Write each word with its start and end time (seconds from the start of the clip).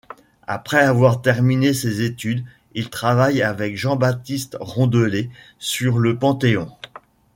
Après 0.47 0.79
avoir 0.79 1.21
terminé 1.21 1.75
ses 1.75 2.01
études 2.01 2.43
il 2.73 2.89
travaille 2.89 3.43
avec 3.43 3.77
Jean-Baptiste 3.77 4.57
Rondelet 4.59 5.29
sur 5.59 5.99
le 5.99 6.17
Panthéon. 6.17 6.71